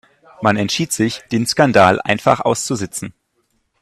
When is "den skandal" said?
1.31-2.01